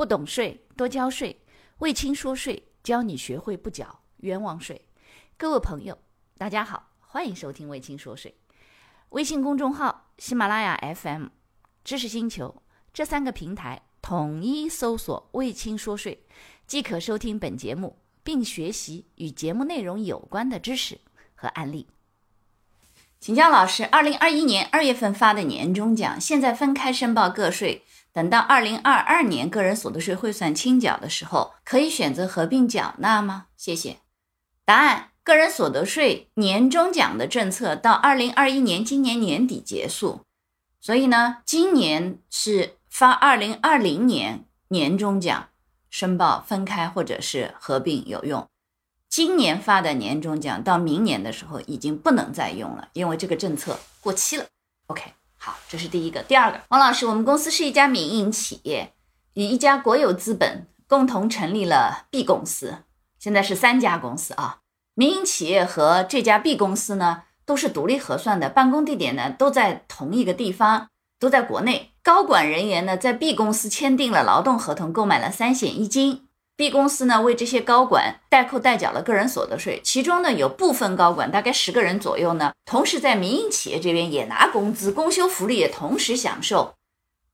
[0.00, 1.42] 不懂税多交税，
[1.80, 4.80] 魏青说税教你学会不缴冤枉税。
[5.36, 5.98] 各位朋友，
[6.38, 8.34] 大家好，欢迎收听魏青说税。
[9.10, 11.26] 微信公众号、喜马拉雅 FM、
[11.84, 12.62] 知识星球
[12.94, 16.24] 这三个平台统一搜索“魏青说税”，
[16.66, 20.98] 即可收听本节目，并学习与节目内容有关的知识
[21.34, 21.86] 和案例。
[23.18, 33.46] 请教老师，二零二一年二月份发的年终奖，现在分开申报个税，等到二零二二年个人所得税汇算清缴的时候，可以选择合并缴纳吗？
[33.56, 33.98] 谢谢。
[34.64, 40.22] 答案：个人所得税年终奖的政策到二零二一年今年年底结束，
[40.80, 45.48] 所以呢，今年是发二零二零年年终奖
[45.88, 48.48] 申报分开或者是合并有用。
[49.08, 54.46] 今年发的年终奖到明年的时候已经不能再用了，因为这个政策过期了。
[54.86, 56.22] OK，好，这是第一个。
[56.22, 58.92] 第二个，王老师，我们公司是一家民营企业，
[59.32, 62.80] 与一家国有资本共同成立了 B 公司，
[63.18, 64.58] 现在是三家公司啊。
[64.94, 71.92] 民营企业和这家 B 公司呢都是独立核算的，办公地点呢都在同一个地方，都在国内。
[72.02, 76.26] 高管人员呢在 B 公司签订了劳动合同，购买了三险一金。
[76.60, 86.74] B 公司呢为这些高管代扣代缴了个人所得税，其中呢有部分高管，大概十个人左右呢，同时在民营企业这边也拿工资、公休福利也同时享受。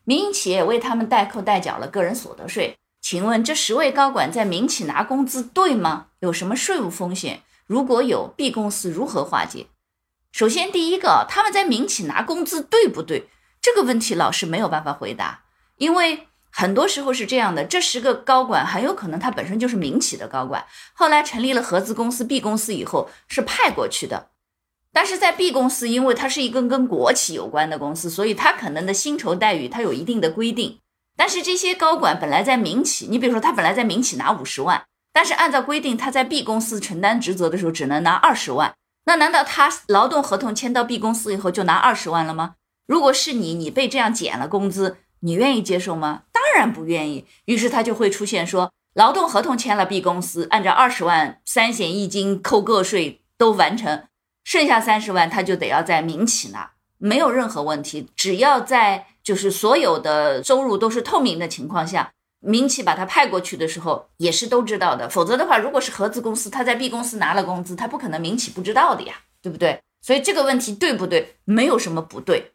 [0.05, 6.07] 民营企业为他们代扣代缴了个人所得税，请问这十位高管在民企拿工资对吗？
[6.21, 7.43] 有什么税务风险？
[7.67, 9.67] 如果有，B 公司如何化解？
[10.31, 13.29] 首先第一个，他们在民企拿工资对不对？
[13.61, 15.43] 这个问题老师没有办法回答，
[15.79, 16.29] 因为。
[16.59, 24.31] 很多时候是这样的，这十个高管很有可能他本身就是民企的高管，后来成立了合资公司 B 公司以后是派过去的。
[24.91, 30.79] 但是在 B 公司，因为它是一个跟国企有关的公司，所以它可能的薪酬待遇它有一定的规定。
[31.15, 42.55] 但是这些高管本来在民企，你比如说他本来在民企拿五十万，但是按照规定他在 B 公司承担职责的时候只能拿二十万，那难道他劳动合同签到 B 公司以后就拿二十万了吗？
[42.87, 46.23] 如果是你，你被这样减了工资，你愿意接受吗？
[46.33, 54.05] 当然不愿意，于是他就会出现说，劳动合同签了 B 公司，按照二十万三险一金扣个税都完成，
[54.43, 69.81] 剩下三十万他就得要在民企拿，没有任何问题，只要在就是所有的收入都是透明的情况下，民企把他派过去的时候也是都知道的，否则的话，如果是合资公司，他在 B 公司拿了工资，他不可能民企不知道的呀，对不对？
[70.01, 71.37] 所以这个问题对不对？
[71.45, 72.53] 没有什么不对，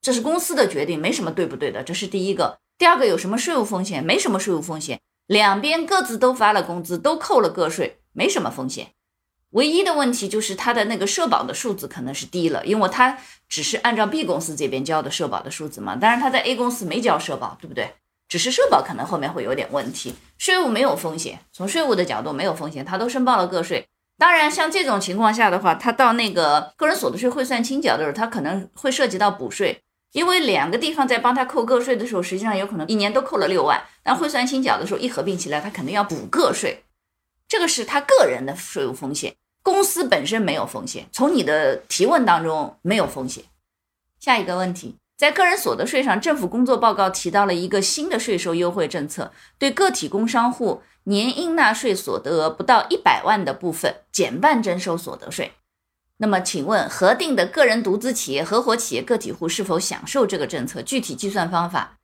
[0.00, 2.58] 这是公司的决定，没什么对不对的，这是第一个。
[2.76, 4.04] 第二个有什么税务风险？
[4.04, 8.88] 没什么税务风险，两边各自都发了工资，都扣了个税，没什么风险。
[9.50, 13.16] 唯一的问题就是他的那个社保的数字可能是低了，因为他
[13.48, 15.94] 只是按照 B 公司这边交的社保的数字嘛。
[15.94, 17.94] 当然他在 A 公司没交社保，对不对？
[18.26, 21.38] 只是社保可能后面会有点问题，税务没有风险。
[21.52, 23.86] 从税务的角度没有风险，他都申报了个税。
[24.18, 29.83] 当然像这种情况下的话，他到那个个人所得税汇算清缴的时候，他可能会涉及到补税。
[30.14, 36.84] 因为两个地方在帮他扣个税的时候，实际上有可能一年都扣了六万，但汇算清缴的时候一合并起来，他肯定要补个税，
[37.48, 41.08] 这个是他个人的税务风险，公司本身没有风险。
[41.10, 43.42] 从你的提问当中没有风险。
[44.20, 55.50] 下一个问题，在个人所得税上，政府工作报告提到了一个新的税收优惠政策，对个体工商户年应纳税所得额不到一百万的部分减半征收所得税。
[56.18, 60.80] 那么，请问核定的个人独资企业、合伙企业、个体户是否享受这个政策？
[60.80, 61.96] 具体计算方法，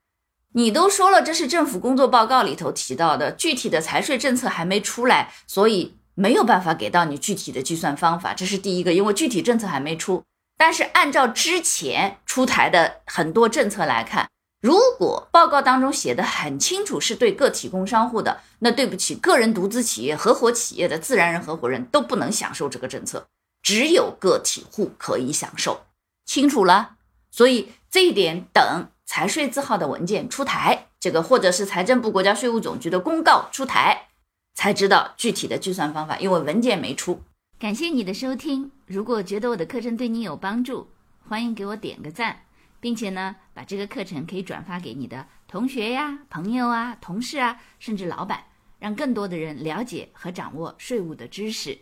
[0.53, 8.33] 你都说了，这是政府工作报告里头提到的，具体的财税政策还没出来，所以没有办法给到你具体的计算方法。
[8.33, 10.21] 这是第一个，因为具体政策还没出。
[10.57, 14.27] 但是按照之前出台的很多政策来看，
[14.61, 23.25] 如果报告当中写的很清楚是对个体工商户的，那对不起，个人独资企业、合伙企业的自然人合伙人都不能享受这个政策。
[23.61, 25.85] 只有个体户可以享受，
[26.25, 26.97] 清楚了。
[27.29, 34.07] 所以这一点等财税字号的文件出台，这个或者是财政部、国家税务总局的公告出台，
[34.53, 36.17] 才知道具体的计算方法。
[36.19, 37.21] 因为文件没出。
[37.59, 38.71] 感谢你的收听。
[38.87, 40.89] 如果觉得我的课程对你有帮助，
[41.29, 42.45] 欢迎给我点个赞，
[42.79, 48.45] 并且呢，把这个课程可以转发给你的同学呀、朋友啊、同事啊，甚至老板，
[48.79, 51.77] 让更多的人了解和掌握税务的知识。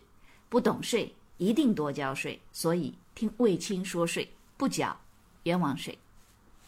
[0.49, 1.15] 不懂税。
[1.39, 4.95] 一定多交税，所以听卫青说税，不缴
[5.43, 5.97] 冤枉税。